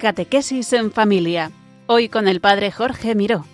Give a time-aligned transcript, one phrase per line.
[0.00, 1.52] Catequesis en Familia.
[1.86, 3.44] Hoy con el Padre Jorge Miró.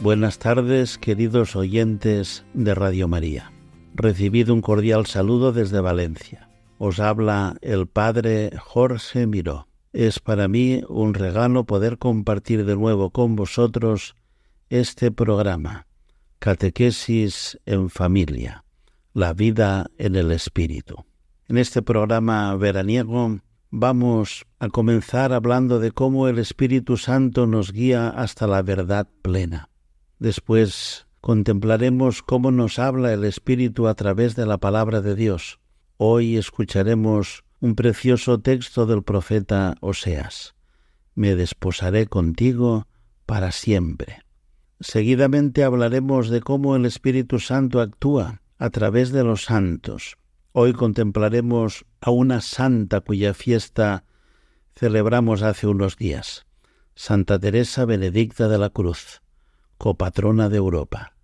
[0.00, 3.52] Buenas tardes, queridos oyentes de Radio María.
[3.94, 6.48] Recibido un cordial saludo desde Valencia.
[6.78, 9.68] Os habla el Padre Jorge Miró.
[9.92, 14.16] Es para mí un regalo poder compartir de nuevo con vosotros
[14.68, 15.86] este programa,
[16.40, 18.64] Catequesis en Familia
[19.12, 21.04] la vida en el Espíritu.
[21.48, 23.40] En este programa veraniego
[23.70, 29.70] vamos a comenzar hablando de cómo el Espíritu Santo nos guía hasta la verdad plena.
[30.18, 35.58] Después contemplaremos cómo nos habla el Espíritu a través de la palabra de Dios.
[35.96, 40.54] Hoy escucharemos un precioso texto del profeta Oseas.
[41.14, 42.86] Me desposaré contigo
[43.26, 44.22] para siempre.
[44.80, 50.18] Seguidamente hablaremos de cómo el Espíritu Santo actúa a través de los santos.
[50.52, 54.04] Hoy contemplaremos a una santa cuya fiesta
[54.74, 56.46] celebramos hace unos días,
[56.94, 59.22] Santa Teresa Benedicta de la Cruz,
[59.76, 61.14] copatrona de Europa.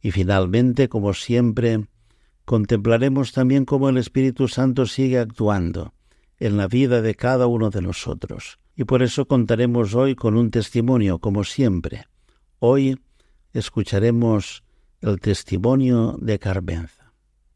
[0.00, 1.86] Y finalmente, como siempre,
[2.44, 5.94] contemplaremos también cómo el Espíritu Santo sigue actuando
[6.38, 8.58] en la vida de cada uno de nosotros.
[8.76, 12.06] Y por eso contaremos hoy con un testimonio, como siempre.
[12.58, 12.98] Hoy
[13.52, 14.64] escucharemos
[15.02, 17.12] el testimonio de Carmenza.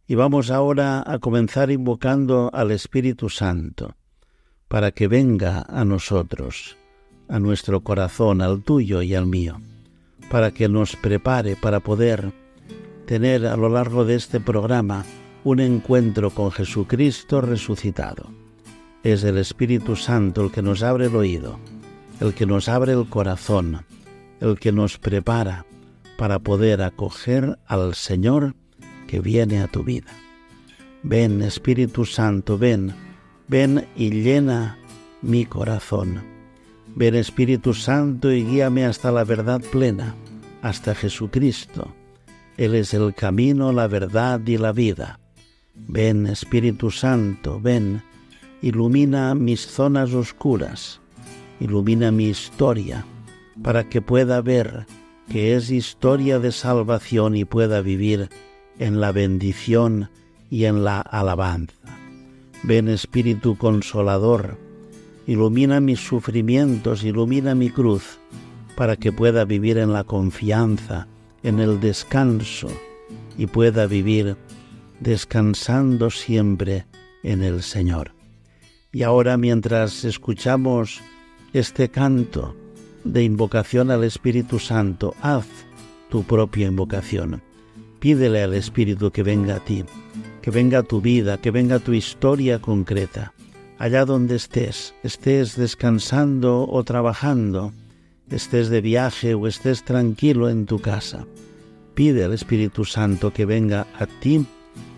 [0.08, 3.94] Y vamos ahora a comenzar invocando al Espíritu Santo,
[4.68, 6.76] para que venga a nosotros,
[7.28, 9.60] a nuestro corazón, al tuyo y al mío,
[10.28, 12.32] para que nos prepare para poder
[13.06, 15.04] tener a lo largo de este programa
[15.44, 18.28] un encuentro con Jesucristo resucitado.
[19.04, 21.60] Es el Espíritu Santo el que nos abre el oído,
[22.20, 23.84] el que nos abre el corazón,
[24.40, 25.64] el que nos prepara
[26.16, 28.54] para poder acoger al Señor
[29.06, 30.10] que viene a tu vida.
[31.02, 32.94] Ven Espíritu Santo, ven,
[33.48, 34.78] ven y llena
[35.22, 36.22] mi corazón.
[36.94, 40.14] Ven Espíritu Santo y guíame hasta la verdad plena,
[40.62, 41.94] hasta Jesucristo.
[42.56, 45.20] Él es el camino, la verdad y la vida.
[45.74, 48.02] Ven Espíritu Santo, ven,
[48.62, 51.00] ilumina mis zonas oscuras,
[51.60, 53.04] ilumina mi historia,
[53.62, 54.86] para que pueda ver
[55.28, 58.28] que es historia de salvación y pueda vivir
[58.78, 60.10] en la bendición
[60.50, 61.74] y en la alabanza.
[62.62, 64.58] Ven Espíritu Consolador,
[65.26, 68.18] ilumina mis sufrimientos, ilumina mi cruz,
[68.76, 71.06] para que pueda vivir en la confianza,
[71.42, 72.68] en el descanso,
[73.38, 74.36] y pueda vivir
[75.00, 76.86] descansando siempre
[77.22, 78.12] en el Señor.
[78.92, 81.00] Y ahora mientras escuchamos
[81.52, 82.54] este canto,
[83.12, 85.14] de invocación al Espíritu Santo.
[85.20, 85.46] Haz
[86.10, 87.42] tu propia invocación.
[88.00, 89.84] Pídele al Espíritu que venga a ti,
[90.42, 93.32] que venga tu vida, que venga tu historia concreta.
[93.78, 97.72] Allá donde estés, estés descansando o trabajando,
[98.30, 101.26] estés de viaje o estés tranquilo en tu casa.
[101.94, 104.46] Pide al Espíritu Santo que venga a ti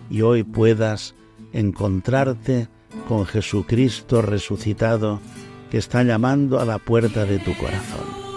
[0.09, 1.15] y hoy puedas
[1.53, 2.67] encontrarte
[3.07, 5.19] con Jesucristo resucitado
[5.69, 8.28] que está llamando a la puerta de tu corazón.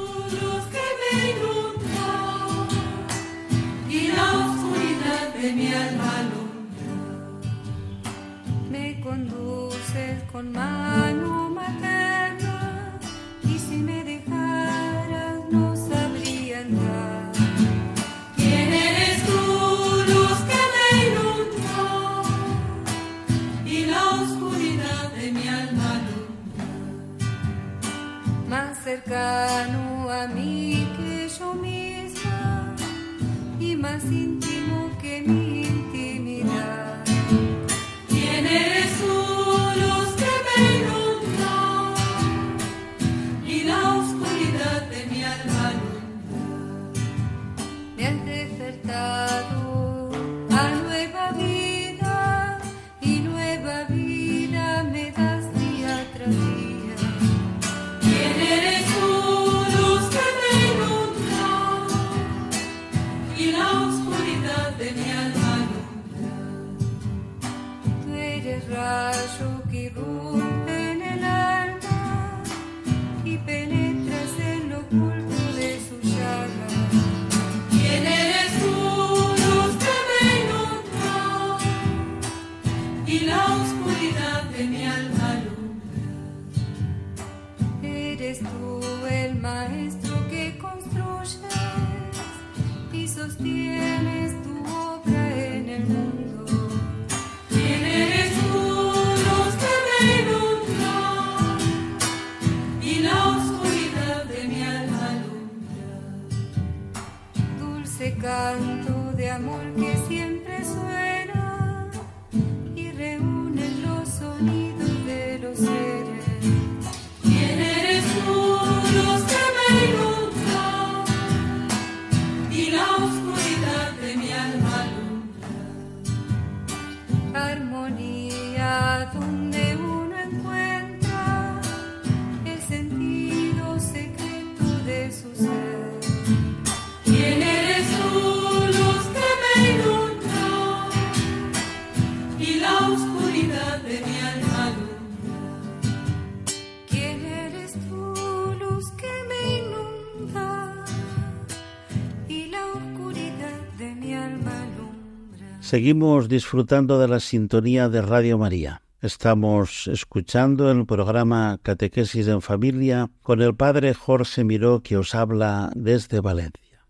[155.73, 158.83] Seguimos disfrutando de la sintonía de Radio María.
[159.01, 165.73] Estamos escuchando el programa Catequesis en Familia con el Padre Jorge Miró que os habla
[165.75, 166.85] desde Valencia.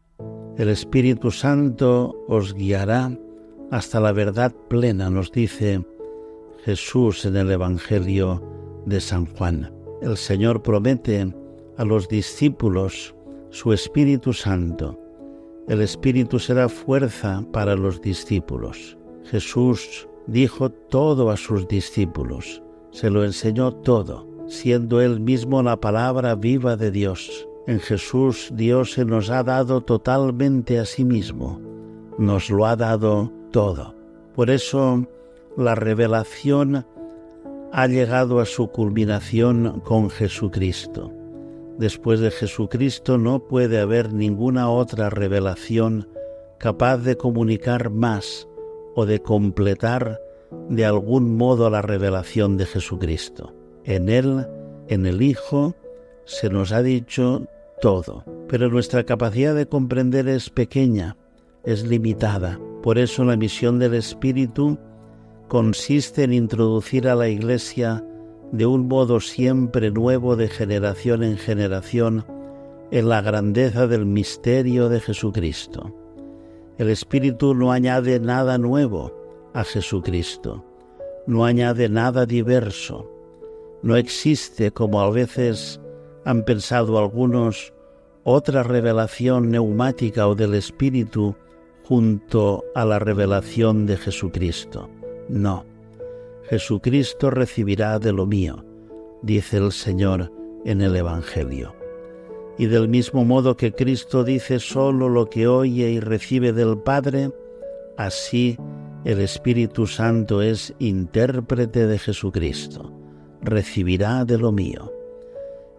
[0.58, 3.16] El Espíritu Santo os guiará
[3.70, 5.86] hasta la verdad plena, nos dice
[6.64, 9.72] Jesús en el Evangelio de San Juan.
[10.02, 11.32] El Señor promete
[11.78, 13.14] a los discípulos
[13.50, 14.98] su Espíritu Santo.
[15.68, 18.98] El Espíritu será fuerza para los discípulos.
[19.24, 26.34] Jesús dijo todo a sus discípulos, se lo enseñó todo, siendo él mismo la palabra
[26.34, 27.48] viva de Dios.
[27.68, 31.60] En Jesús Dios se nos ha dado totalmente a sí mismo,
[32.18, 33.94] nos lo ha dado todo.
[34.34, 35.06] Por eso
[35.56, 36.84] la revelación
[37.72, 41.21] ha llegado a su culminación con Jesucristo.
[41.78, 46.08] Después de Jesucristo no puede haber ninguna otra revelación
[46.58, 48.48] capaz de comunicar más
[48.94, 50.20] o de completar
[50.68, 53.54] de algún modo la revelación de Jesucristo.
[53.84, 54.46] En Él,
[54.88, 55.74] en el Hijo,
[56.24, 57.46] se nos ha dicho
[57.80, 61.16] todo, pero nuestra capacidad de comprender es pequeña,
[61.64, 62.60] es limitada.
[62.82, 64.78] Por eso la misión del Espíritu
[65.48, 68.04] consiste en introducir a la Iglesia
[68.52, 72.24] de un modo siempre nuevo de generación en generación
[72.90, 75.94] en la grandeza del misterio de Jesucristo.
[76.76, 80.64] El Espíritu no añade nada nuevo a Jesucristo,
[81.26, 83.10] no añade nada diverso,
[83.82, 85.80] no existe, como a veces
[86.24, 87.72] han pensado algunos,
[88.24, 91.34] otra revelación neumática o del Espíritu
[91.84, 94.88] junto a la revelación de Jesucristo.
[95.28, 95.64] No,
[96.52, 98.62] Jesucristo recibirá de lo mío,
[99.22, 100.30] dice el Señor
[100.66, 101.74] en el Evangelio.
[102.58, 107.30] Y del mismo modo que Cristo dice solo lo que oye y recibe del Padre,
[107.96, 108.58] así
[109.06, 112.92] el Espíritu Santo es intérprete de Jesucristo,
[113.40, 114.92] recibirá de lo mío.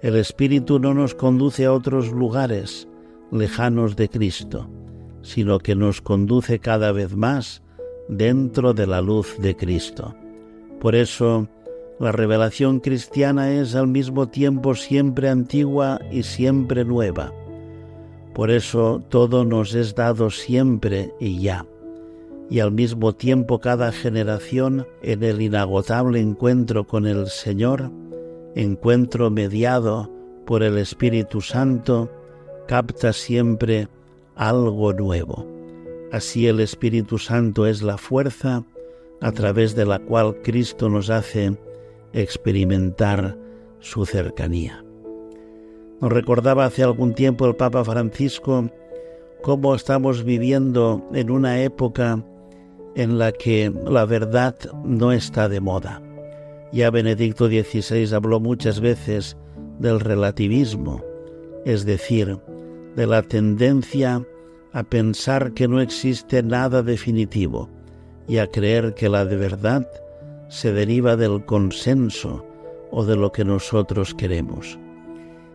[0.02, 2.88] El Espíritu no nos conduce a otros lugares
[3.32, 4.68] lejanos de Cristo,
[5.22, 7.62] sino que nos conduce cada vez más
[8.10, 10.16] dentro de la luz de Cristo.
[10.84, 11.48] Por eso,
[11.98, 17.32] la revelación cristiana es al mismo tiempo siempre antigua y siempre nueva.
[18.34, 21.66] Por eso todo nos es dado siempre y ya.
[22.50, 27.90] Y al mismo tiempo cada generación en el inagotable encuentro con el Señor,
[28.54, 30.12] encuentro mediado
[30.46, 32.12] por el Espíritu Santo,
[32.68, 33.88] capta siempre
[34.36, 35.48] algo nuevo.
[36.12, 38.66] Así el Espíritu Santo es la fuerza
[39.24, 41.58] a través de la cual Cristo nos hace
[42.12, 43.38] experimentar
[43.80, 44.84] su cercanía.
[46.02, 48.70] Nos recordaba hace algún tiempo el Papa Francisco
[49.42, 52.22] cómo estamos viviendo en una época
[52.96, 56.02] en la que la verdad no está de moda.
[56.74, 59.38] Ya Benedicto XVI habló muchas veces
[59.80, 61.02] del relativismo,
[61.66, 62.40] es decir,
[62.98, 64.28] de la tendencia
[64.74, 67.70] a pensar que no existe nada definitivo,
[68.28, 69.88] y a creer que la de verdad
[70.48, 72.46] se deriva del consenso
[72.92, 74.78] o de lo que nosotros queremos.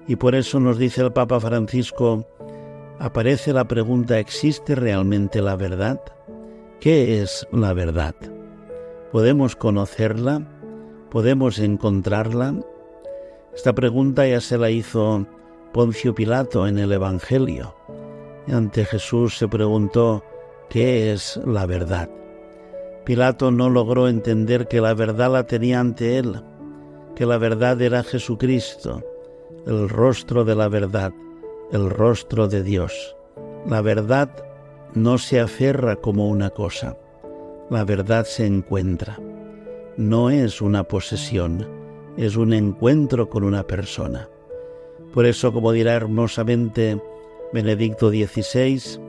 [0.07, 2.27] Y por eso nos dice el Papa Francisco,
[2.99, 6.01] aparece la pregunta, ¿existe realmente la verdad?
[6.81, 8.15] ¿Qué es la verdad?
[9.13, 10.47] ¿Podemos conocerla?
[11.11, 12.55] ¿Podemos encontrarla?
[13.55, 15.27] Esta pregunta ya se la hizo
[15.73, 17.75] Poncio Pilato en el Evangelio.
[18.51, 20.25] Ante Jesús se preguntó,
[20.71, 22.09] ¿qué es la verdad?
[23.09, 26.43] Pilato no logró entender que la verdad la tenía ante él,
[27.17, 29.03] que la verdad era Jesucristo,
[29.67, 31.15] el rostro de la verdad,
[31.73, 33.17] el rostro de Dios.
[33.67, 34.29] La verdad
[34.93, 36.99] no se aferra como una cosa,
[37.71, 39.19] la verdad se encuentra.
[39.97, 41.67] No es una posesión,
[42.19, 44.29] es un encuentro con una persona.
[45.15, 47.01] Por eso, como dirá hermosamente
[47.55, 49.01] Benedicto XVI,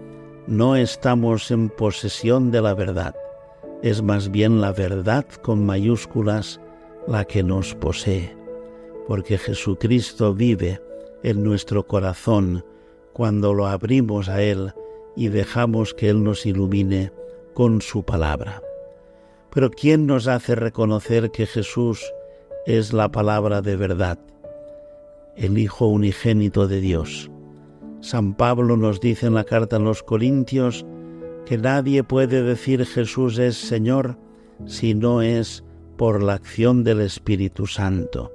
[0.48, 3.14] no estamos en posesión de la verdad,
[3.82, 6.60] es más bien la verdad con mayúsculas
[7.08, 8.36] la que nos posee,
[9.08, 10.82] porque Jesucristo vive
[11.24, 12.64] en nuestro corazón
[13.14, 14.74] cuando lo abrimos a Él
[15.16, 17.12] y dejamos que Él nos ilumine
[17.54, 18.62] con su palabra.
[19.52, 22.04] Pero ¿quién nos hace reconocer que Jesús
[22.66, 24.20] es la palabra de verdad,
[25.36, 27.32] el Hijo unigénito de Dios?
[28.02, 30.86] San Pablo nos dice en la carta a los Corintios
[31.50, 34.20] que nadie puede decir Jesús es Señor
[34.68, 35.64] si no es
[35.98, 38.32] por la acción del Espíritu Santo.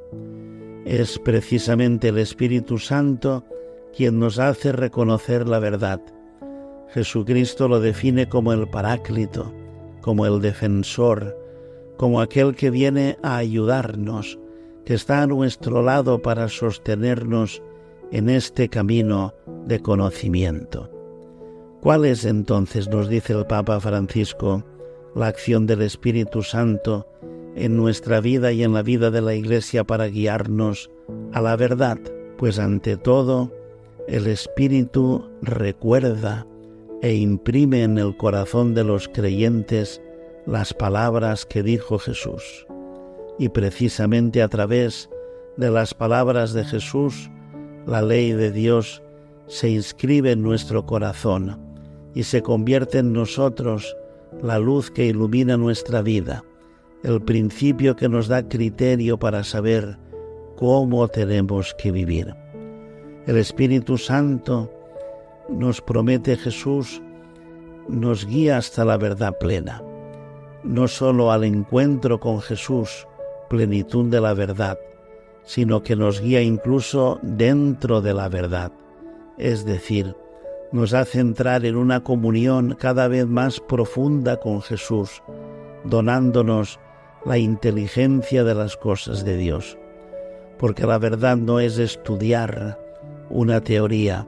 [0.84, 3.44] Es precisamente el Espíritu Santo
[3.96, 6.00] quien nos hace reconocer la verdad.
[6.88, 9.54] Jesucristo lo define como el Paráclito,
[10.00, 11.38] como el defensor,
[11.96, 14.40] como aquel que viene a ayudarnos,
[14.84, 17.62] que está a nuestro lado para sostenernos
[18.10, 19.34] en este camino
[19.66, 20.93] de conocimiento.
[21.84, 24.64] ¿Cuál es entonces, nos dice el Papa Francisco,
[25.14, 27.06] la acción del Espíritu Santo
[27.56, 30.90] en nuestra vida y en la vida de la Iglesia para guiarnos
[31.34, 31.98] a la verdad?
[32.38, 33.52] Pues ante todo,
[34.08, 36.46] el Espíritu recuerda
[37.02, 40.00] e imprime en el corazón de los creyentes
[40.46, 42.66] las palabras que dijo Jesús.
[43.38, 45.10] Y precisamente a través
[45.58, 47.28] de las palabras de Jesús,
[47.86, 49.02] la ley de Dios
[49.48, 51.63] se inscribe en nuestro corazón
[52.14, 53.96] y se convierte en nosotros
[54.42, 56.44] la luz que ilumina nuestra vida,
[57.02, 59.98] el principio que nos da criterio para saber
[60.56, 62.34] cómo tenemos que vivir.
[63.26, 64.70] El Espíritu Santo
[65.48, 67.02] nos promete Jesús,
[67.88, 69.82] nos guía hasta la verdad plena,
[70.62, 73.06] no sólo al encuentro con Jesús,
[73.50, 74.78] plenitud de la verdad,
[75.44, 78.72] sino que nos guía incluso dentro de la verdad,
[79.36, 80.16] es decir,
[80.74, 85.22] nos hace entrar en una comunión cada vez más profunda con Jesús,
[85.84, 86.80] donándonos
[87.24, 89.78] la inteligencia de las cosas de Dios.
[90.58, 92.76] Porque la verdad no es estudiar
[93.30, 94.26] una teoría,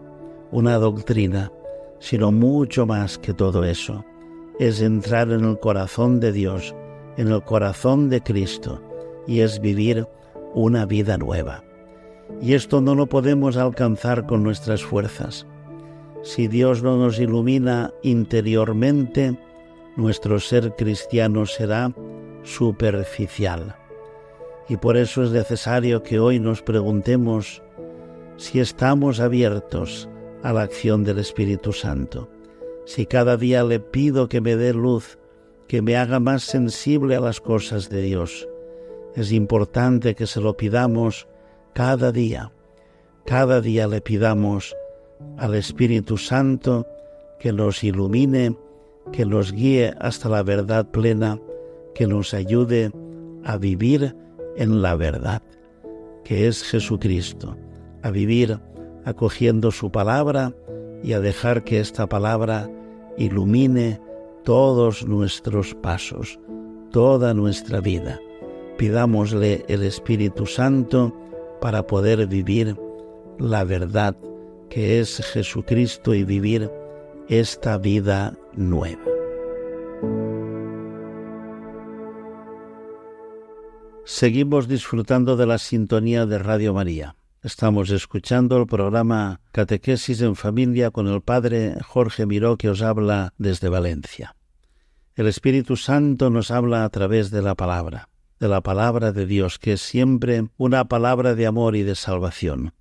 [0.52, 1.50] una doctrina,
[1.98, 4.04] sino mucho más que todo eso.
[4.60, 6.76] Es entrar en el corazón de Dios,
[7.16, 8.80] en el corazón de Cristo,
[9.26, 10.06] y es vivir
[10.54, 11.64] una vida nueva.
[12.40, 15.44] Y esto no lo podemos alcanzar con nuestras fuerzas.
[16.26, 19.38] Si Dios no nos ilumina interiormente,
[19.94, 21.94] nuestro ser cristiano será
[22.42, 23.76] superficial.
[24.68, 27.62] Y por eso es necesario que hoy nos preguntemos
[28.38, 30.08] si estamos abiertos
[30.42, 32.28] a la acción del Espíritu Santo,
[32.86, 35.20] si cada día le pido que me dé luz,
[35.68, 38.48] que me haga más sensible a las cosas de Dios.
[39.14, 41.28] Es importante que se lo pidamos
[41.72, 42.50] cada día.
[43.24, 44.74] Cada día le pidamos
[45.38, 46.86] al Espíritu Santo
[47.38, 48.56] que nos ilumine,
[49.12, 51.38] que nos guíe hasta la verdad plena,
[51.94, 52.90] que nos ayude
[53.44, 54.16] a vivir
[54.56, 55.42] en la verdad,
[56.24, 57.56] que es Jesucristo
[58.06, 58.60] a vivir
[59.04, 60.54] acogiendo su palabra
[61.02, 62.70] y a dejar que esta palabra
[63.18, 64.00] ilumine
[64.44, 66.38] todos nuestros pasos,
[66.92, 68.20] toda nuestra vida.
[68.78, 71.12] Pidámosle el Espíritu Santo
[71.60, 72.76] para poder vivir
[73.38, 74.16] la verdad
[74.70, 76.70] que es Jesucristo y vivir
[77.28, 79.02] esta vida nueva.
[84.04, 87.16] Seguimos disfrutando de la sintonía de Radio María.
[87.42, 93.34] Estamos escuchando el programa Catequesis en Familia con el Padre Jorge Miró que os habla
[93.36, 94.36] desde Valencia.
[95.16, 98.08] El Espíritu Santo nos habla a través de la palabra,
[98.38, 102.74] de la palabra de Dios, que es siempre una palabra de amor y de salvación,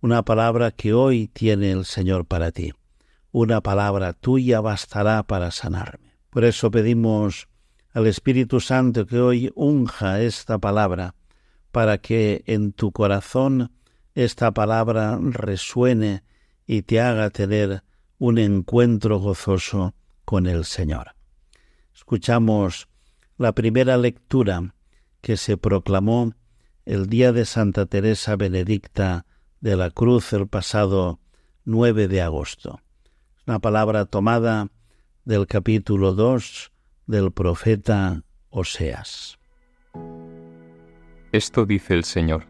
[0.00, 2.72] una palabra que hoy tiene el Señor para ti.
[3.32, 6.14] Una palabra tuya bastará para sanarme.
[6.30, 7.48] Por eso pedimos
[7.92, 11.14] al Espíritu Santo que hoy unja esta palabra
[11.72, 13.72] para que en tu corazón
[14.14, 16.22] esta palabra resuene
[16.66, 17.82] y te haga tener
[18.18, 21.14] un encuentro gozoso con el Señor.
[21.94, 22.88] Escuchamos
[23.36, 24.74] la primera lectura
[25.20, 26.34] que se proclamó
[26.84, 29.26] el día de Santa Teresa Benedicta
[29.60, 31.20] de la Cruz el pasado
[31.64, 32.80] 9 de agosto.
[33.46, 34.68] Una palabra tomada
[35.24, 36.72] del capítulo 2
[37.06, 39.38] del profeta Oseas.
[41.32, 42.46] Esto dice el Señor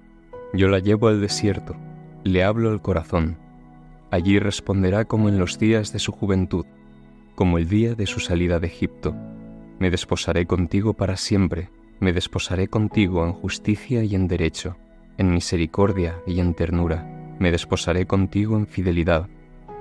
[0.55, 1.77] yo la llevo al desierto,
[2.25, 3.37] le hablo al corazón.
[4.11, 6.65] Allí responderá como en los días de su juventud,
[7.35, 9.15] como el día de su salida de Egipto.
[9.79, 14.77] Me desposaré contigo para siempre, me desposaré contigo en justicia y en derecho,
[15.19, 17.07] en misericordia y en ternura.
[17.39, 19.29] Me desposaré contigo en fidelidad,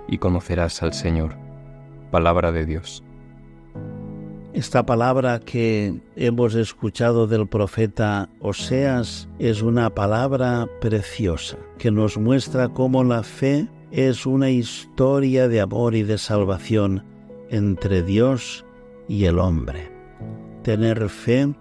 [0.07, 1.35] y conocerás al Señor.
[2.11, 3.03] Palabra de Dios.
[4.53, 12.69] Esta palabra que hemos escuchado del profeta Oseas es una palabra preciosa que nos muestra
[12.69, 17.03] cómo la fe es una historia de amor y de salvación
[17.49, 18.65] entre Dios
[19.07, 19.91] y el hombre.
[20.63, 21.53] Tener fe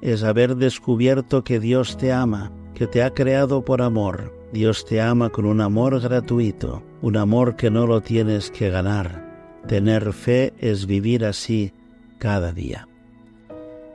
[0.00, 4.32] es haber descubierto que Dios te ama, que te ha creado por amor.
[4.52, 9.60] Dios te ama con un amor gratuito, un amor que no lo tienes que ganar.
[9.66, 11.72] Tener fe es vivir así
[12.18, 12.86] cada día.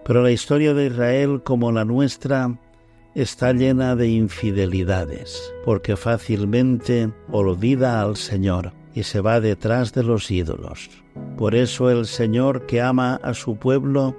[0.04, 2.60] Pero la historia de Israel como la nuestra
[3.16, 10.30] está llena de infidelidades, porque fácilmente olvida al Señor, y se va detrás de los
[10.30, 10.90] ídolos.
[11.38, 14.14] Por eso el Señor que ama a su pueblo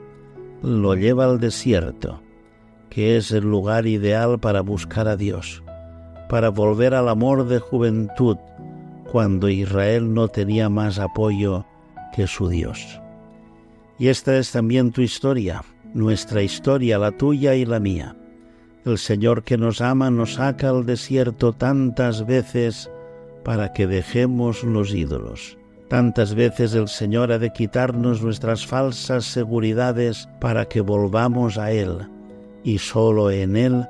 [0.62, 2.23] lo lleva al desierto,
[2.94, 5.64] que es el lugar ideal para buscar a Dios,
[6.28, 8.36] para volver al amor de juventud,
[9.10, 11.66] cuando Israel no tenía más apoyo
[12.14, 13.00] que su Dios.
[13.98, 18.14] Y esta es también tu historia, nuestra historia, la tuya y la mía.
[18.84, 22.88] El Señor que nos ama nos saca al desierto tantas veces
[23.44, 25.58] para que dejemos los ídolos.
[25.88, 32.13] Tantas veces el Señor ha de quitarnos nuestras falsas seguridades para que volvamos a Él
[32.64, 33.86] y solo en Él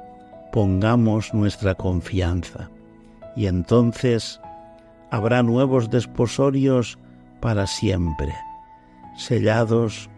[0.52, 2.68] pongamos nuestra confianza.
[3.36, 4.40] Y entonces
[5.10, 6.98] habrá nuevos desposorios
[7.40, 8.34] para siempre,
[9.16, 10.10] sellados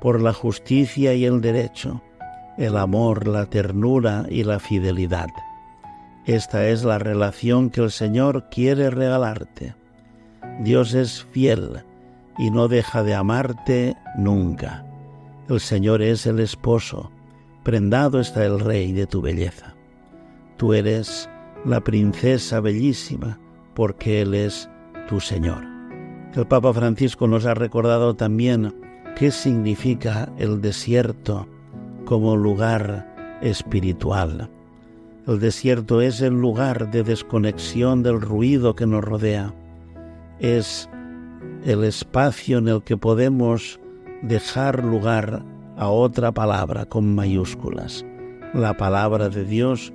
[0.00, 2.02] por la justicia y el derecho,
[2.58, 5.28] el amor, la ternura y la fidelidad.
[6.26, 9.74] Esta es la relación que el Señor quiere regalarte.
[10.60, 11.82] Dios es fiel
[12.38, 14.84] y no deja de amarte nunca.
[15.48, 17.10] El Señor es el esposo,
[17.64, 19.74] prendado está el rey de tu belleza.
[20.58, 21.28] Tú eres
[21.64, 23.40] la princesa bellísima,
[23.74, 24.68] porque Él es
[25.08, 25.64] tu Señor.
[26.34, 28.74] El Papa Francisco nos ha recordado también
[29.16, 31.48] qué significa el desierto
[32.04, 34.50] como lugar espiritual.
[35.26, 39.54] El desierto es el lugar de desconexión del ruido que nos rodea.
[40.38, 40.88] Es
[41.64, 43.80] el espacio en el que podemos
[44.22, 45.42] dejar lugar
[45.76, 48.04] a otra palabra con mayúsculas,
[48.52, 49.92] la palabra de Dios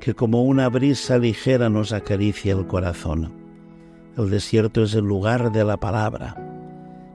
[0.00, 3.32] que como una brisa ligera nos acaricia el corazón.
[4.16, 6.36] El desierto es el lugar de la palabra.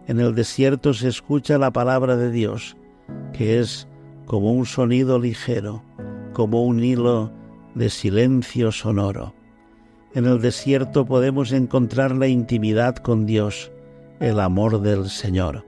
[0.08, 2.78] En el desierto se escucha la palabra de Dios,
[3.34, 3.90] que es
[4.26, 5.84] como un sonido ligero,
[6.32, 7.30] como un hilo
[7.76, 9.34] de silencio sonoro.
[10.14, 13.70] En el desierto podemos encontrar la intimidad con Dios,
[14.22, 15.66] el amor del Señor.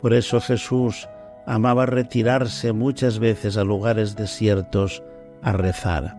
[0.00, 1.08] Por eso Jesús
[1.46, 5.02] amaba retirarse muchas veces a lugares desiertos
[5.42, 6.16] a rezar.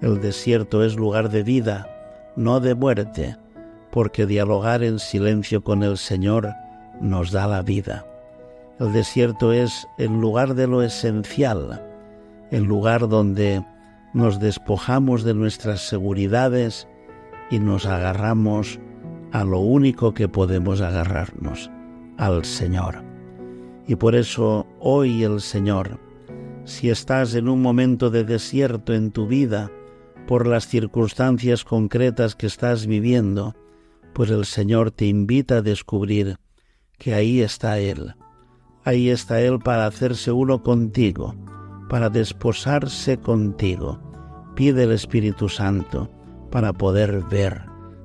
[0.00, 1.88] El desierto es lugar de vida,
[2.36, 3.36] no de muerte,
[3.90, 6.50] porque dialogar en silencio con el Señor
[7.00, 8.04] nos da la vida.
[8.78, 11.82] El desierto es el lugar de lo esencial,
[12.50, 13.64] el lugar donde
[14.12, 16.88] nos despojamos de nuestras seguridades
[17.50, 18.80] y nos agarramos
[19.30, 21.70] a lo único que podemos agarrarnos,
[22.18, 23.11] al Señor.
[23.92, 26.00] Y por eso hoy el Señor,
[26.64, 29.70] si estás en un momento de desierto en tu vida,
[30.26, 33.54] por las circunstancias concretas que estás viviendo,
[34.14, 36.38] pues el Señor te invita a descubrir
[36.96, 38.14] que ahí está Él.
[38.82, 41.34] Ahí está Él para hacerse uno contigo,
[41.90, 44.00] para desposarse contigo.
[44.56, 46.10] Pide el Espíritu Santo
[46.50, 47.60] para poder ver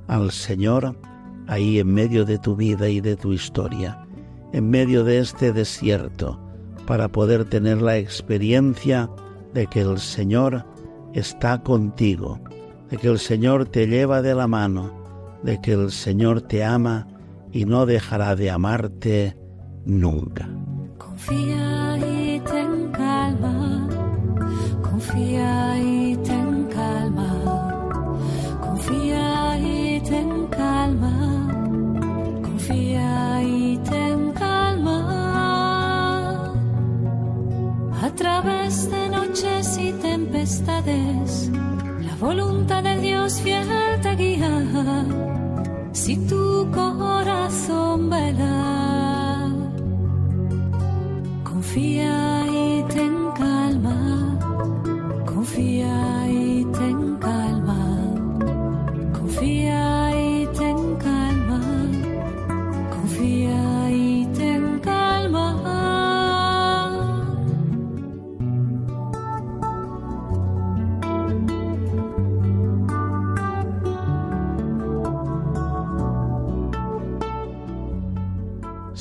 [0.09, 0.99] al Señor
[1.47, 4.03] ahí en medio de tu vida y de tu historia
[4.57, 6.39] en medio de este desierto
[6.87, 9.07] para poder tener la experiencia
[9.53, 10.65] de que el Señor
[11.13, 12.39] está contigo,
[12.89, 14.91] de que el Señor te lleva de la mano,
[15.43, 17.07] de que el Señor te ama
[17.51, 19.37] y no dejará de amarte
[19.85, 20.49] nunca.
[20.97, 23.87] Confía y ten calma,
[24.81, 25.96] confía y
[40.87, 43.67] la voluntad de Dios fiel
[44.01, 45.05] te guía.
[45.91, 49.49] Si tu corazón vela,
[51.43, 52.16] confía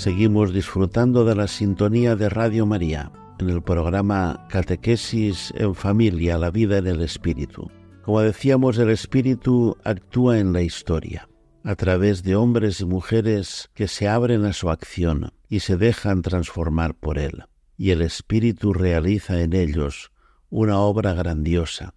[0.07, 6.53] Seguimos disfrutando de la sintonía de Radio María en el programa Catequesis en Familia, la
[6.53, 7.73] vida en el Espíritu.
[8.05, 11.29] Como decíamos, el Espíritu actúa en la historia,
[11.65, 16.23] a través de hombres y mujeres que se abren a su acción y se dejan
[16.23, 17.43] transformar por él.
[17.77, 20.13] Y el Espíritu realiza en ellos
[20.51, 21.95] una obra grandiosa,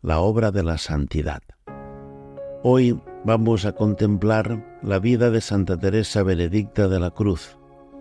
[0.00, 1.42] la obra de la santidad.
[2.62, 7.56] Hoy vamos a contemplar la vida de Santa Teresa Benedicta de la Cruz,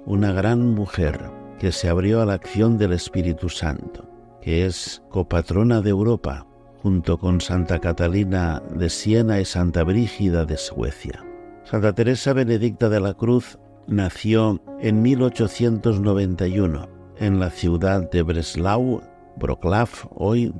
[0.06, 1.30] una gran mujer
[1.60, 4.10] que se abrió a la acción del Espíritu Santo,
[4.42, 6.48] que es copatrona de Europa,
[6.82, 11.24] junto con Santa Catalina de Siena y Santa Brígida de Suecia.
[11.64, 19.04] Santa Teresa Benedicta de la Cruz nació en 1891 en la ciudad de Breslau,
[19.38, 20.52] Wrocław, hoy.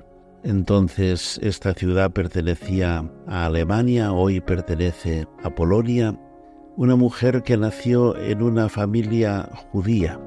[0.44, 6.18] Entonces esta ciudad pertenecía a Alemania, hoy pertenece a Polonia.
[6.78, 10.20] Una mujer que nació en una familia judía.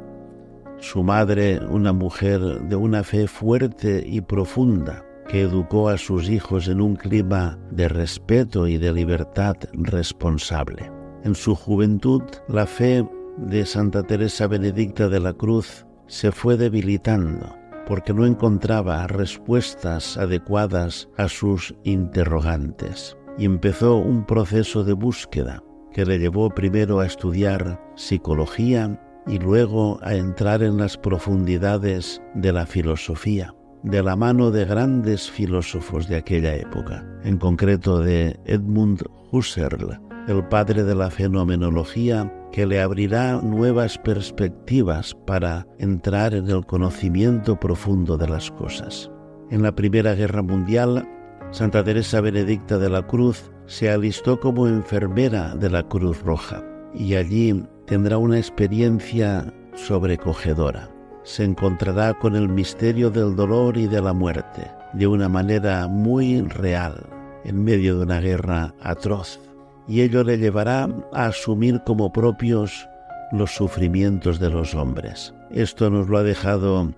[0.78, 6.68] Su madre, una mujer de una fe fuerte y profunda, que educó a sus hijos
[6.68, 10.92] en un clima de respeto y de libertad responsable.
[11.24, 17.63] En su juventud, la fe de Santa Teresa Benedicta de la Cruz se fue debilitando
[17.86, 23.16] porque no encontraba respuestas adecuadas a sus interrogantes.
[23.38, 29.98] Y empezó un proceso de búsqueda que le llevó primero a estudiar psicología y luego
[30.02, 36.16] a entrar en las profundidades de la filosofía, de la mano de grandes filósofos de
[36.16, 43.40] aquella época, en concreto de Edmund Husserl, el padre de la fenomenología que le abrirá
[43.42, 49.10] nuevas perspectivas para entrar en el conocimiento profundo de las cosas.
[49.50, 51.06] En la Primera Guerra Mundial,
[51.50, 57.16] Santa Teresa Benedicta de la Cruz se alistó como enfermera de la Cruz Roja y
[57.16, 60.90] allí tendrá una experiencia sobrecogedora.
[61.22, 66.40] Se encontrará con el misterio del dolor y de la muerte de una manera muy
[66.42, 67.06] real
[67.44, 69.38] en medio de una guerra atroz
[69.86, 72.88] y ello le llevará a asumir como propios
[73.32, 75.34] los sufrimientos de los hombres.
[75.50, 76.92] Esto nos lo ha dejado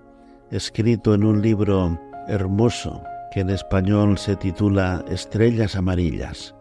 [0.51, 6.55] escrito en un libro hermoso que en español se titula Estrellas Amarillas.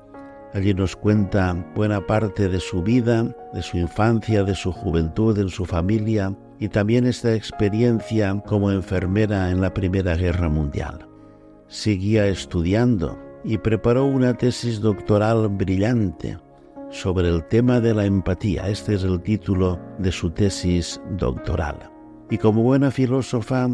[0.54, 5.48] Allí nos cuenta buena parte de su vida, de su infancia, de su juventud, en
[5.48, 11.06] su familia y también esta experiencia como enfermera en la Primera Guerra Mundial.
[11.68, 16.36] Seguía estudiando y preparó una tesis doctoral brillante
[16.90, 18.68] sobre el tema de la empatía.
[18.68, 21.90] Este es el título de su tesis doctoral.
[22.28, 23.68] Y como buena filósofa,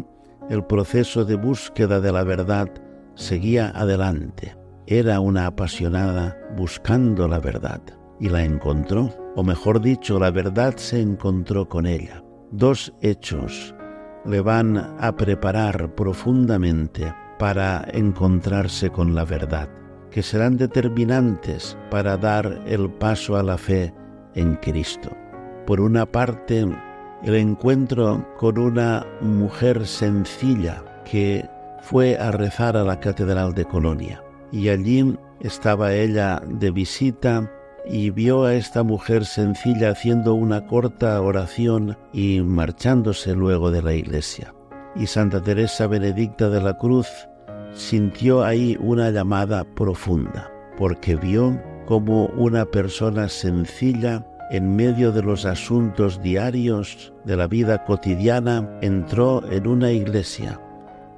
[0.49, 2.69] el proceso de búsqueda de la verdad
[3.15, 4.55] seguía adelante.
[4.85, 7.81] Era una apasionada buscando la verdad
[8.19, 12.23] y la encontró, o mejor dicho, la verdad se encontró con ella.
[12.51, 13.73] Dos hechos
[14.25, 17.11] le van a preparar profundamente
[17.43, 19.67] para encontrarse con la verdad,
[20.11, 23.93] que serán determinantes para dar el paso a la fe
[24.33, 25.09] en Cristo.
[25.67, 26.65] Por una parte,
[27.21, 31.45] el encuentro con una mujer sencilla que
[31.81, 34.23] fue a rezar a la Catedral de Colonia.
[34.53, 37.51] Y allí estaba ella de visita
[37.85, 43.93] y vio a esta mujer sencilla haciendo una corta oración y marchándose luego de la
[43.93, 44.55] iglesia.
[44.95, 47.09] Y Santa Teresa Benedicta de la Cruz
[47.73, 55.45] sintió ahí una llamada profunda, porque vio como una persona sencilla en medio de los
[55.45, 60.59] asuntos diarios de la vida cotidiana entró en una iglesia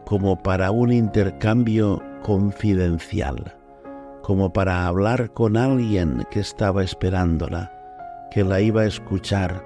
[0.05, 3.55] como para un intercambio confidencial,
[4.21, 7.71] como para hablar con alguien que estaba esperándola,
[8.31, 9.63] que la iba a escuchar,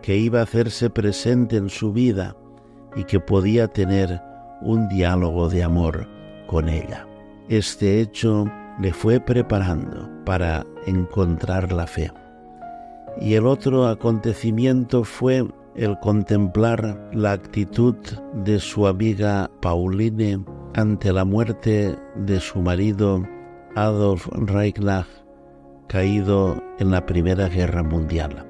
[0.00, 2.36] que iba a hacerse presente en su vida
[2.96, 4.20] y que podía tener
[4.62, 6.19] un diálogo de amor
[6.50, 7.06] con ella.
[7.48, 12.10] Este hecho le fue preparando para encontrar la fe.
[13.20, 17.94] Y el otro acontecimiento fue el contemplar la actitud
[18.44, 23.24] de su amiga Pauline ante la muerte de su marido
[23.76, 25.06] Adolf Reichlach,
[25.86, 28.44] caído en la Primera Guerra Mundial.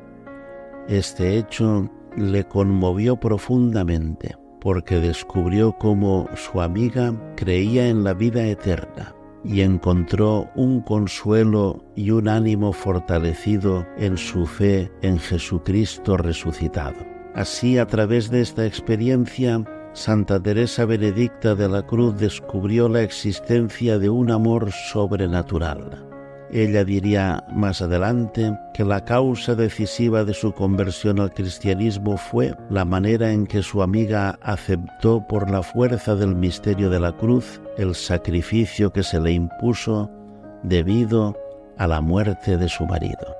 [0.88, 9.14] Este hecho le conmovió profundamente porque descubrió cómo su amiga creía en la vida eterna
[9.44, 16.99] y encontró un consuelo y un ánimo fortalecido en su fe en Jesucristo resucitado.
[17.35, 23.99] Así, a través de esta experiencia, Santa Teresa Benedicta de la Cruz descubrió la existencia
[23.99, 26.10] de un amor sobrenatural
[26.52, 32.84] ella diría más adelante que la causa decisiva de su conversión al cristianismo fue la
[32.84, 37.94] manera en que su amiga aceptó por la fuerza del misterio de la cruz el
[37.94, 40.10] sacrificio que se le impuso
[40.62, 41.36] debido
[41.78, 43.36] a la muerte de su marido.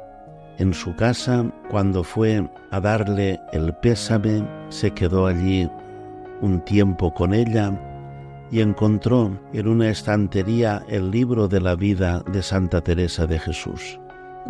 [0.59, 5.69] En su casa, cuando fue a darle el pésame, se quedó allí
[6.43, 7.73] un tiempo con ella
[8.51, 14.01] y encontró en una estantería el libro de la vida de Santa Teresa de Jesús.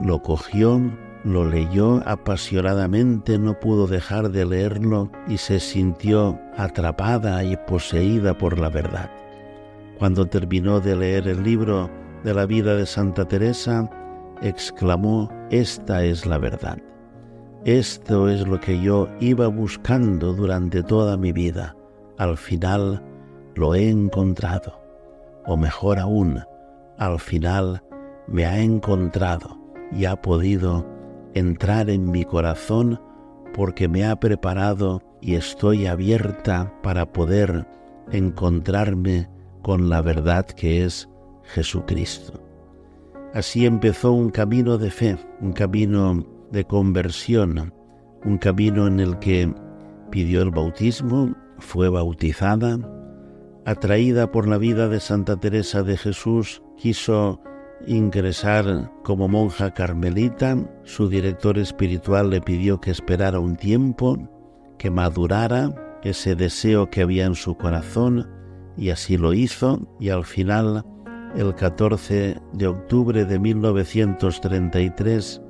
[0.03, 0.81] Lo cogió,
[1.25, 8.59] lo leyó apasionadamente, no pudo dejar de leerlo y se sintió atrapada y poseída por
[8.59, 9.11] la verdad.
[9.99, 11.91] Cuando terminó de leer el libro
[12.25, 13.91] de la vida de Santa Teresa,
[14.41, 16.79] exclamó, esta es la verdad.
[17.67, 21.77] Esto es lo que yo iba buscando durante toda mi vida.
[22.17, 23.03] Al final
[23.55, 24.81] lo he encontrado.
[25.47, 26.41] O mejor aún,
[26.99, 27.83] al final
[28.27, 29.59] me ha encontrado
[29.93, 30.87] y ha podido
[31.35, 33.01] entrar en mi corazón
[33.55, 37.67] porque me ha preparado y estoy abierta para poder
[38.13, 39.29] encontrarme
[39.63, 41.09] con la verdad que es
[41.43, 42.41] Jesucristo.
[43.35, 47.73] Así empezó un camino de fe, un camino de conversión,
[48.25, 49.53] un camino en el que
[50.11, 52.79] pidió el bautismo, fue bautizada,
[53.65, 57.41] atraída por la vida de Santa Teresa de Jesús, quiso
[57.87, 64.19] ingresar como monja carmelita, su director espiritual le pidió que esperara un tiempo,
[64.79, 68.29] que madurara ese deseo que había en su corazón,
[68.77, 70.85] y así lo hizo, y al final,
[71.37, 75.43] el 14 de octubre de 1933,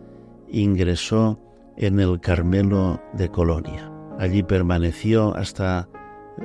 [0.49, 1.41] ingresó
[1.77, 3.91] en el Carmelo de Colonia.
[4.19, 5.89] Allí permaneció hasta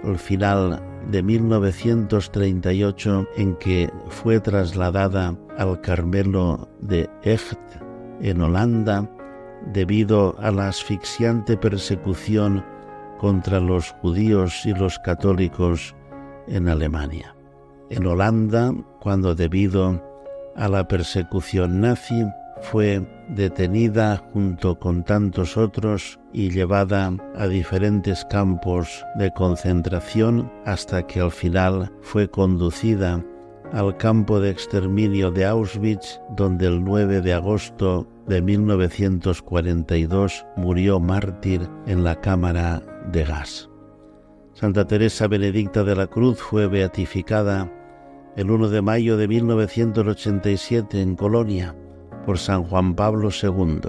[0.04, 7.60] el final de 1938 en que fue trasladada al Carmelo de Echt
[8.22, 9.10] en Holanda
[9.74, 12.64] debido a la asfixiante persecución
[13.20, 15.96] contra los judíos y los católicos
[16.48, 17.36] en Alemania.
[17.90, 20.04] En Holanda, cuando debido
[20.56, 22.26] a la persecución nazi
[22.72, 31.20] fue detenida junto con tantos otros y llevada a diferentes campos de concentración hasta que
[31.20, 33.24] al final fue conducida
[33.72, 41.70] al campo de exterminio de Auschwitz, donde el 9 de agosto de 1942 murió mártir
[41.86, 43.70] en la cámara de gas.
[44.54, 47.72] Santa Teresa Benedicta de la Cruz fue beatificada
[48.36, 51.76] el 1 de mayo de 1987 en Colonia
[52.26, 53.82] por San Juan Pablo II,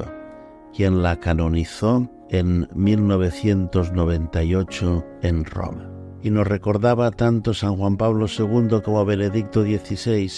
[0.75, 5.91] quien la canonizó en 1998 en Roma.
[6.23, 10.31] Y nos recordaba tanto San Juan Pablo II como Benedicto XVI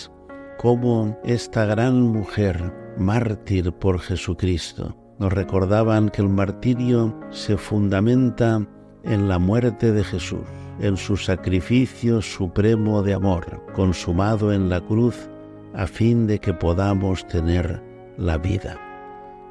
[0.58, 4.94] como esta gran mujer, mártir por Jesucristo.
[5.18, 8.66] Nos recordaban que el martirio se fundamenta
[9.04, 10.40] en la muerte de Jesús,
[10.80, 15.30] en su sacrificio supremo de amor, consumado en la cruz,
[15.74, 17.80] a fin de que podamos tener
[18.18, 18.76] la vida.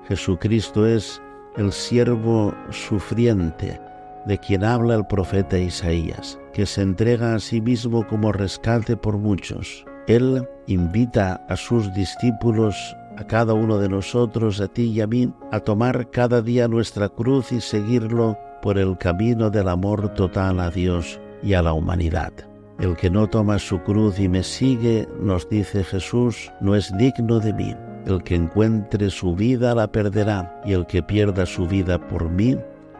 [0.07, 1.21] Jesucristo es
[1.55, 3.81] el siervo sufriente
[4.27, 9.17] de quien habla el profeta Isaías, que se entrega a sí mismo como rescate por
[9.17, 9.85] muchos.
[10.07, 12.75] Él invita a sus discípulos,
[13.17, 17.09] a cada uno de nosotros, a ti y a mí, a tomar cada día nuestra
[17.09, 22.33] cruz y seguirlo por el camino del amor total a Dios y a la humanidad.
[22.79, 27.39] El que no toma su cruz y me sigue, nos dice Jesús, no es digno
[27.39, 27.75] de mí.
[28.07, 32.57] El que encuentre su vida la perderá, y el que pierda su vida por mí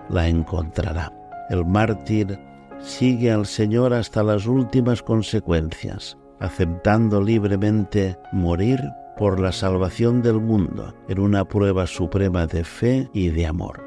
[0.10, 1.14] la encontrará.
[1.50, 2.38] El mártir
[2.80, 8.82] sigue al Señor hasta las últimas consecuencias, aceptando libremente morir
[9.16, 13.82] por la salvación del mundo en una prueba suprema de fe y de amor.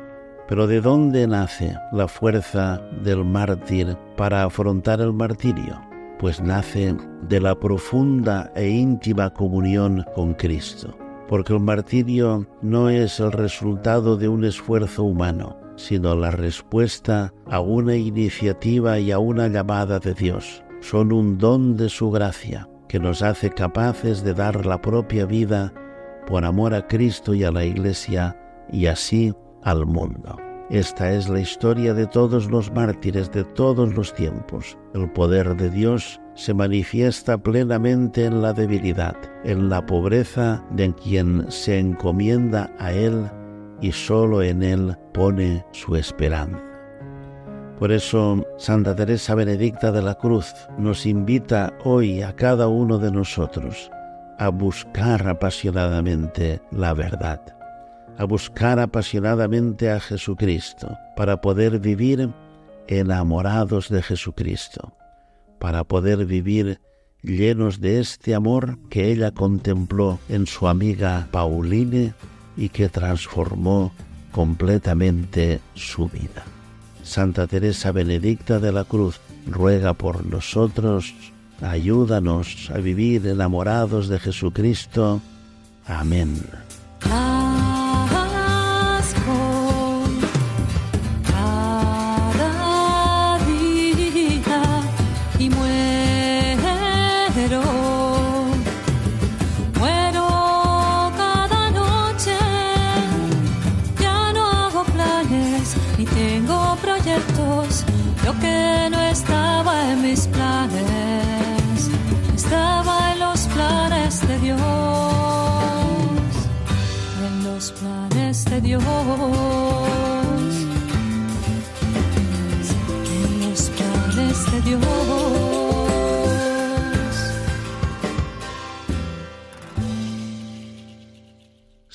[0.49, 5.83] Pero ¿de dónde nace la fuerza del mártir para afrontar el martirio?
[6.19, 6.97] Pues nace
[7.29, 10.97] de la profunda e íntima comunión con Cristo
[11.31, 17.61] porque el martirio no es el resultado de un esfuerzo humano, sino la respuesta a
[17.61, 20.65] una iniciativa y a una llamada de Dios.
[20.81, 25.73] Son un don de su gracia que nos hace capaces de dar la propia vida
[26.27, 28.37] por amor a Cristo y a la Iglesia
[28.73, 30.37] y así al mundo.
[30.69, 34.77] Esta es la historia de todos los mártires de todos los tiempos.
[34.95, 41.51] El poder de Dios se manifiesta plenamente en la debilidad, en la pobreza de quien
[41.51, 43.31] se encomienda a Él
[43.81, 46.63] y solo en Él pone su esperanza.
[47.79, 53.11] Por eso Santa Teresa Benedicta de la Cruz nos invita hoy a cada uno de
[53.11, 53.91] nosotros
[54.39, 57.41] a buscar apasionadamente la verdad
[58.21, 62.31] a buscar apasionadamente a Jesucristo para poder vivir
[62.87, 64.93] enamorados de Jesucristo,
[65.61, 66.81] para poder vivir
[67.23, 72.15] llenos de este amor que ella contempló en su amiga Pauline
[72.57, 73.93] y que transformó
[74.33, 76.45] completamente su vida.
[77.03, 81.15] Santa Teresa Benedicta de la Cruz ruega por nosotros,
[81.61, 85.21] ayúdanos a vivir enamorados de Jesucristo.
[85.87, 86.41] Amén.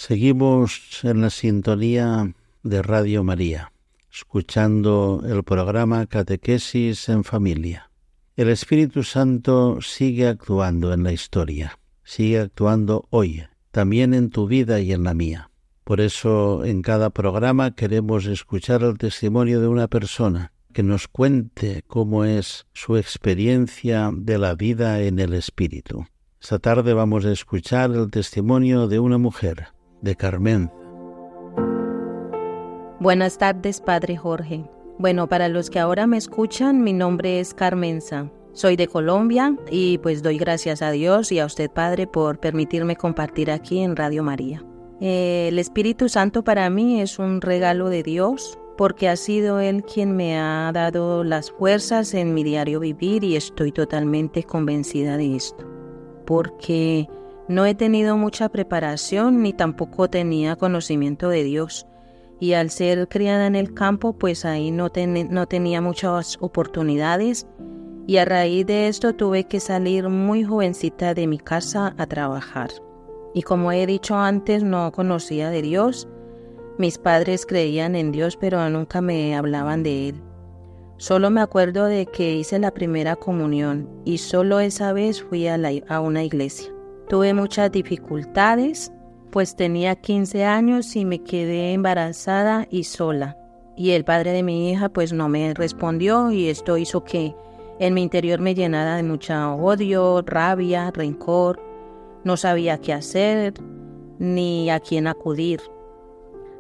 [0.08, 3.72] Seguimos en la sintonía de Radio María,
[4.14, 7.90] escuchando el programa Catequesis en Familia.
[8.36, 14.80] El Espíritu Santo sigue actuando en la historia, sigue actuando hoy, también en tu vida
[14.80, 15.50] y en la mía.
[15.84, 21.86] Por eso en cada programa queremos escuchar el testimonio de una persona que nos cuente
[21.88, 26.06] cómo es su experiencia de la vida en el Espíritu.
[26.42, 29.70] Esta tarde vamos a escuchar el testimonio de una mujer,
[30.02, 30.70] de Carmen.
[33.00, 34.66] Buenas tardes, Padre Jorge.
[35.00, 38.30] Bueno, para los que ahora me escuchan, mi nombre es Carmenza.
[38.52, 42.98] Soy de Colombia y pues doy gracias a Dios y a usted, Padre, por permitirme
[42.98, 44.62] compartir aquí en Radio María.
[45.00, 49.84] Eh, el Espíritu Santo para mí es un regalo de Dios porque ha sido Él
[49.84, 55.36] quien me ha dado las fuerzas en mi diario vivir y estoy totalmente convencida de
[55.36, 55.66] esto.
[56.26, 57.08] Porque
[57.48, 61.88] no he tenido mucha preparación ni tampoco tenía conocimiento de Dios.
[62.40, 64.92] Y al ser criada en el campo, pues ahí no,
[65.30, 67.48] no tenía muchas oportunidades.
[68.08, 72.72] Y a raíz de esto tuve que salir muy jovencita de mi casa a trabajar.
[73.34, 76.08] Y como he dicho antes, no conocía de Dios.
[76.78, 80.22] Mis padres creían en Dios, pero nunca me hablaban de Él.
[80.98, 85.58] Solo me acuerdo de que hice la primera comunión y solo esa vez fui a,
[85.88, 86.70] a una iglesia.
[87.08, 88.92] Tuve muchas dificultades,
[89.32, 93.38] pues tenía 15 años y me quedé embarazada y sola.
[93.78, 97.36] Y el padre de mi hija pues no me respondió y esto hizo que
[97.80, 101.62] en mi interior me llenara de mucha odio, rabia, rencor.
[102.24, 103.54] No sabía qué hacer
[104.18, 105.62] ni a quién acudir.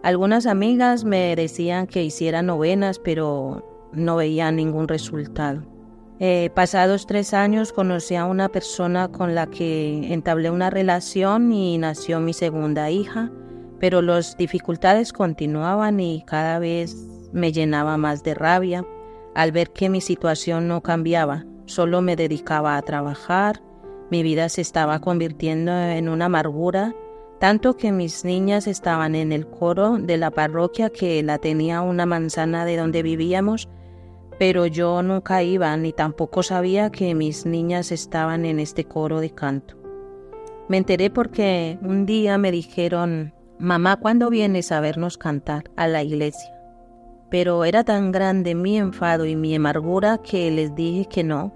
[0.05, 5.63] Algunas amigas me decían que hiciera novenas, pero no veía ningún resultado.
[6.19, 11.79] Eh, pasados tres años conocí a una persona con la que entablé una relación y
[11.79, 13.31] nació mi segunda hija,
[13.79, 16.95] pero las dificultades continuaban y cada vez
[17.33, 18.85] me llenaba más de rabia
[19.33, 23.63] al ver que mi situación no cambiaba, solo me dedicaba a trabajar,
[24.11, 26.93] mi vida se estaba convirtiendo en una amargura,
[27.39, 32.05] tanto que mis niñas estaban en el coro de la parroquia que la tenía una
[32.05, 33.67] manzana de donde vivíamos,
[34.39, 39.31] pero yo nunca iba ni tampoco sabía que mis niñas estaban en este coro de
[39.31, 39.75] canto.
[40.67, 46.03] Me enteré porque un día me dijeron, mamá, ¿cuándo vienes a vernos cantar a la
[46.03, 46.51] iglesia?
[47.29, 51.53] Pero era tan grande mi enfado y mi amargura que les dije que no.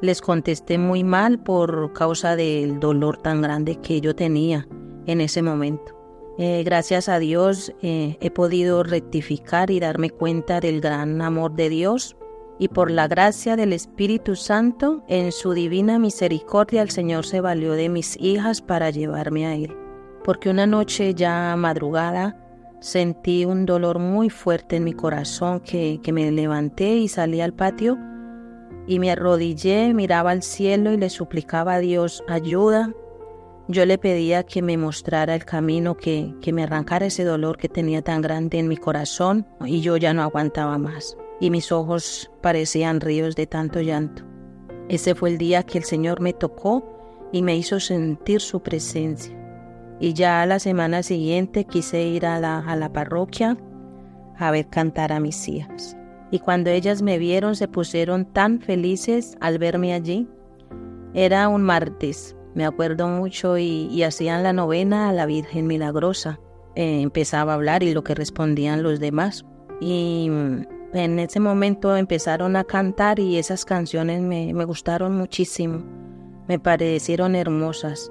[0.00, 4.66] Les contesté muy mal por causa del dolor tan grande que yo tenía
[5.06, 6.02] en ese momento.
[6.38, 11.68] Eh, gracias a Dios eh, he podido rectificar y darme cuenta del gran amor de
[11.68, 12.16] Dios
[12.58, 17.72] y por la gracia del Espíritu Santo, en su divina misericordia el Señor se valió
[17.72, 19.76] de mis hijas para llevarme a Él.
[20.24, 22.38] Porque una noche ya madrugada
[22.80, 27.52] sentí un dolor muy fuerte en mi corazón que, que me levanté y salí al
[27.52, 27.98] patio
[28.86, 32.92] y me arrodillé, miraba al cielo y le suplicaba a Dios ayuda
[33.68, 37.68] yo le pedía que me mostrara el camino, que, que me arrancara ese dolor que
[37.68, 42.30] tenía tan grande en mi corazón y yo ya no aguantaba más y mis ojos
[42.40, 44.22] parecían ríos de tanto llanto.
[44.88, 49.36] Ese fue el día que el Señor me tocó y me hizo sentir su presencia.
[49.98, 53.56] Y ya a la semana siguiente quise ir a la, a la parroquia
[54.38, 55.96] a ver cantar a mis hijas.
[56.30, 60.28] Y cuando ellas me vieron se pusieron tan felices al verme allí.
[61.12, 66.40] Era un martes, me acuerdo mucho, y, hacían la novena a la Virgen Milagrosa.
[66.74, 69.44] Eh, empezaba a hablar y lo que respondían los demás.
[69.80, 70.62] Y mm,
[70.94, 75.82] en ese momento empezaron a cantar y esas canciones me, me gustaron muchísimo,
[76.48, 78.10] me parecieron hermosas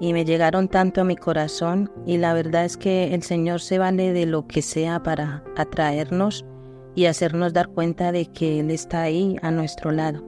[0.00, 3.78] y me llegaron tanto a mi corazón y la verdad es que el Señor se
[3.78, 6.44] vale de lo que sea para atraernos
[6.94, 10.22] y hacernos dar cuenta de que Él está ahí a nuestro lado,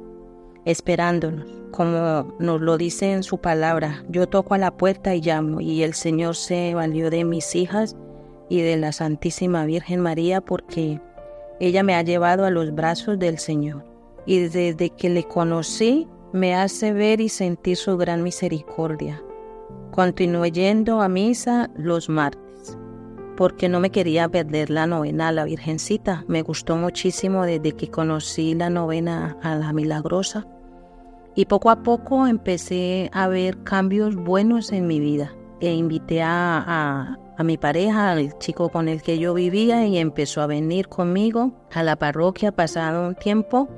[0.65, 5.61] esperándonos como nos lo dice en su palabra, yo toco a la puerta y llamo,
[5.61, 7.97] y el Señor se valió de mis hijas
[8.49, 11.01] y de la Santísima Virgen María porque
[11.61, 13.85] ella me ha llevado a los brazos del Señor.
[14.27, 19.23] Y desde que le conocí, me hace ver y sentir su gran misericordia.
[19.93, 22.43] Continúe yendo a misa los martes,
[23.41, 26.27] porque no me quería perder la novena a la Virgencita.
[26.29, 30.47] Me gustó muchísimo desde que conocí la novena a la Milagrosa.
[31.35, 35.35] Y poco a poco empecé a ver cambios buenos en mi vida.
[35.59, 40.43] E invité a, a, mi pareja, al chico con el que yo vivía, y empezó
[40.43, 43.71] a venir conmigo a la parroquia pasado un tiempo.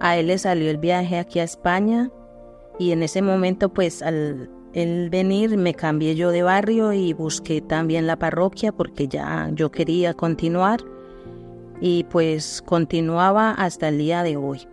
[0.00, 2.10] A él le salió el viaje aquí a España
[2.78, 7.62] y en ese momento pues al el venir me cambié yo de barrio y busqué
[7.62, 10.80] también la parroquia porque ya yo quería continuar
[11.80, 14.68] y pues continuaba hasta el día de hoy.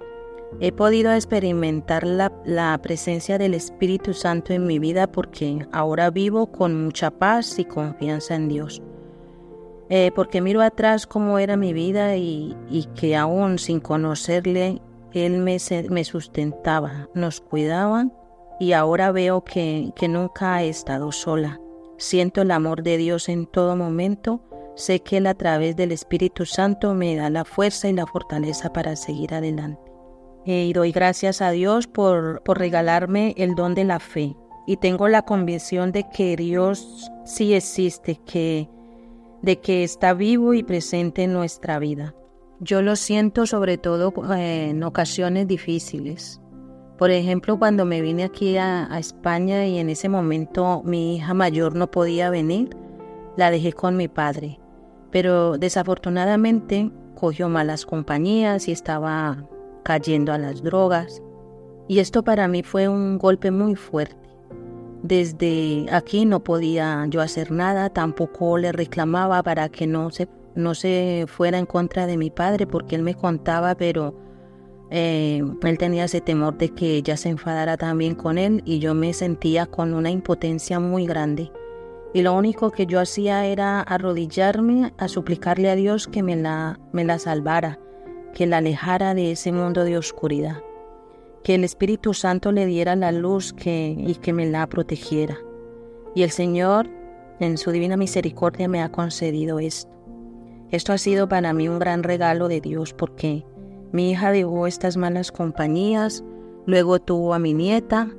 [0.60, 6.84] He podido experimentar la, presencia del Espíritu Santo en mi vida porque ahora vivo con
[6.84, 8.82] mucha paz y confianza en Dios.
[9.88, 12.58] Eh, porque miro atrás cómo era mi vida y,
[13.00, 14.82] que aún sin conocerle,
[15.14, 15.58] Él me,
[15.90, 18.10] me sustentaba, nos cuidaba
[18.60, 21.60] y ahora veo que, que nunca he estado sola.
[21.98, 24.42] Siento el amor de Dios en todo momento.
[24.76, 28.74] Sé que Él a través del Espíritu Santo me da la fuerza y la fortaleza
[28.74, 29.82] para seguir adelante.
[30.46, 34.36] Y doy gracias a Dios por, por regalarme el don de la fe.
[34.66, 38.70] Y tengo la convicción de que Dios sí existe, que,
[39.42, 42.16] de que está vivo y presente en nuestra vida.
[42.60, 46.42] Yo lo siento sobre todo eh, en ocasiones difíciles,
[47.04, 51.76] por ejemplo, cuando me vine aquí a, España y en ese momento mi hija mayor
[51.76, 52.70] no podía venir,
[53.36, 54.62] la dejé con mi padre.
[55.12, 59.46] Pero desafortunadamente cogió malas compañías y estaba
[59.84, 61.22] cayendo a las drogas.
[61.90, 64.30] Y esto para mí fue un golpe muy fuerte.
[65.02, 70.74] Desde aquí no podía yo hacer nada, tampoco le reclamaba para que no se, no
[70.74, 74.23] se fuera en contra de mi padre, porque él me contaba, pero
[74.96, 78.94] eh, él tenía ese temor de que ella se enfadara también con él y yo
[78.94, 81.52] me sentía con una impotencia muy grande.
[82.14, 86.80] Y lo único que yo hacía era arrodillarme a suplicarle a Dios que me la,
[86.92, 87.80] me la salvara,
[88.36, 90.62] que la alejara de ese mundo de oscuridad,
[91.44, 95.40] que el Espíritu Santo le diera la luz que, y que me la protegiera.
[96.14, 96.88] Y el Señor,
[97.40, 99.92] en su divina misericordia, me ha concedido esto.
[100.70, 103.44] Esto ha sido para mí un gran regalo de Dios porque
[103.94, 106.24] mi hija dejó estas malas compañías,
[106.66, 108.10] luego tuvo a mi nieta,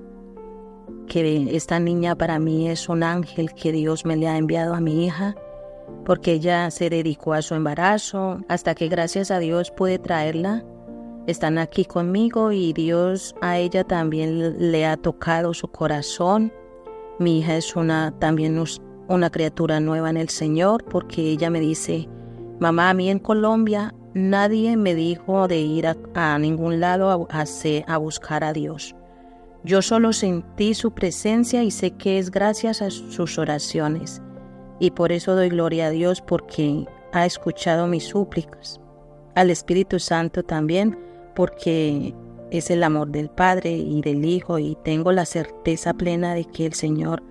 [1.09, 4.81] que esta niña para mí es un ángel que Dios me le ha enviado a
[4.81, 5.35] mi hija,
[6.05, 10.64] porque ella se dedicó a su embarazo, hasta que gracias a Dios pude traerla.
[11.27, 16.53] Están aquí conmigo y Dios a ella también le ha tocado su corazón.
[17.18, 18.62] Mi hija es una también
[19.09, 22.09] una criatura nueva en el Señor, porque ella me dice,
[22.61, 27.45] mamá, a mí en Colombia Nadie me dijo de ir a, ningún lado a,
[27.87, 28.95] a buscar a Dios.
[29.65, 34.23] Yo solo sentí su presencia y sé que es gracias a sus oraciones.
[34.79, 38.81] Y por eso doy gloria a Dios porque ha escuchado mis súplicas.
[39.35, 40.97] Al Espíritu Santo también
[41.35, 42.15] porque
[42.53, 46.67] es el amor del Padre y del Hijo y tengo la certeza plena de que
[46.67, 47.23] el Señor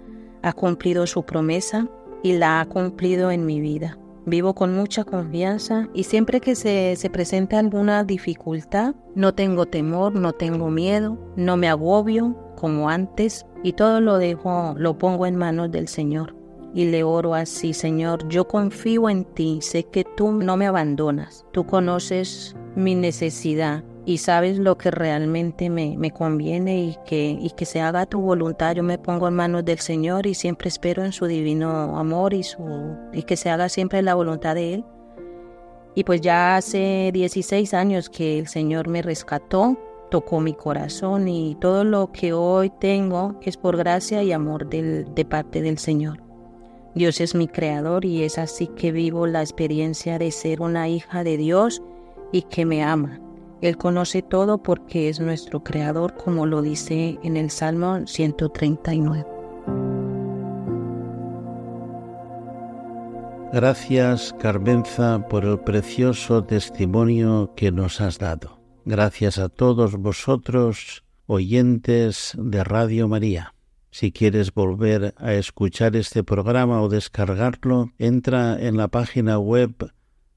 [0.42, 1.88] ha cumplido su promesa
[2.24, 3.98] y la ha cumplido en mi vida.
[4.26, 10.16] Vivo con mucha confianza y siempre que se, se presenta alguna dificultad, no tengo temor,
[10.16, 15.36] no tengo miedo, no me agobio como antes y todo lo dejo, lo pongo en
[15.36, 16.36] manos del Señor.
[16.74, 21.46] Y le oro así, Señor, yo confío en ti, sé que tú no me abandonas,
[21.52, 27.52] tú conoces mi necesidad, y sabes lo que realmente me, me conviene y que, y
[27.52, 28.76] que se haga tu voluntad.
[28.76, 32.44] Yo me pongo en manos del Señor y siempre espero en su divino amor y,
[32.44, 34.86] su, y que se haga siempre la voluntad de Él.
[35.96, 39.78] Y pues ya hace 16 años que el Señor me rescató,
[40.10, 45.26] tocó mi corazón y todo lo que hoy tengo es por gracia y amor de
[45.30, 46.22] parte del Señor.
[46.96, 51.24] Dios es mi creador y es así que vivo la experiencia de ser una hija
[51.24, 51.82] de Dios
[52.32, 53.23] y que me ama
[53.64, 59.26] él conoce todo porque es nuestro creador, como lo dice en el Salmo 139.
[63.54, 68.60] Gracias, Carmenza, por el precioso testimonio que nos has dado.
[68.84, 73.54] Gracias a todos vosotros, oyentes de Radio María.
[73.92, 79.94] Si quieres volver a escuchar este programa o descargarlo, entra en la página web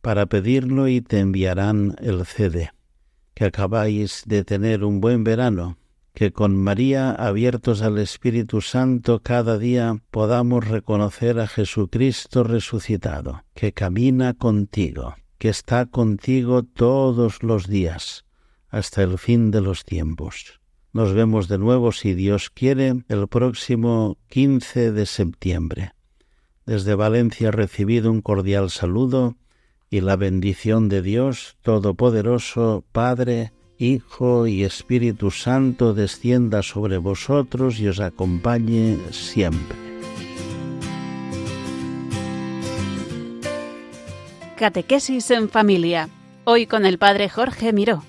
[0.02, 2.72] para pedirlo y te enviarán el CD.
[3.32, 5.78] Que acabáis de tener un buen verano,
[6.12, 13.72] que con María abiertos al Espíritu Santo cada día podamos reconocer a Jesucristo resucitado, que
[13.72, 18.26] camina contigo que está contigo todos los días,
[18.68, 20.60] hasta el fin de los tiempos.
[20.92, 25.92] Nos vemos de nuevo, si Dios quiere, el próximo 15 de septiembre.
[26.66, 29.36] Desde Valencia recibido un cordial saludo
[29.88, 37.88] y la bendición de Dios Todopoderoso, Padre, Hijo y Espíritu Santo descienda sobre vosotros y
[37.88, 39.89] os acompañe siempre.
[44.60, 46.10] Catequesis en familia.
[46.44, 48.02] Hoy con el Padre Jorge Miró.